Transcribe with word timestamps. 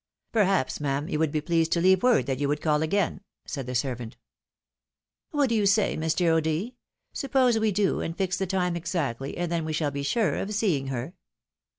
"Perhaps, 0.31 0.79
ma'am, 0.79 1.07
you 1.09 1.19
would 1.19 1.31
be 1.31 1.41
pleased 1.41 1.71
to 1.73 1.79
leave 1.79 2.01
word 2.01 2.25
that 2.25 2.39
you 2.39 2.47
would 2.47 2.59
call 2.59 2.81
again," 2.81 3.21
said 3.45 3.67
the 3.67 3.75
servant." 3.75 4.17
What 5.29 5.47
do 5.49 5.53
you 5.53 5.67
say, 5.67 5.95
Mr. 5.95 6.25
O'D.? 6.29 6.73
Suppose 7.13 7.59
we 7.59 7.71
do, 7.71 8.01
and 8.01 8.17
fix 8.17 8.35
the 8.35 8.47
time 8.47 8.75
exactly, 8.75 9.37
and 9.37 9.51
then 9.51 9.63
we 9.63 9.73
shall 9.73 9.91
be 9.91 10.01
sure 10.01 10.37
of 10.37 10.55
seeing 10.55 10.87
her." 10.87 11.13